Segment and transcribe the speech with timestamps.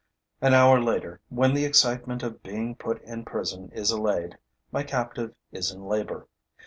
[0.41, 4.39] An hour later, when the excitement of being put in prison is allayed,
[4.71, 6.27] my captive is in labor.